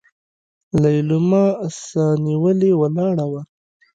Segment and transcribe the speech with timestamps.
[0.83, 1.43] ليلما
[1.89, 3.41] سانيولې ولاړه وه.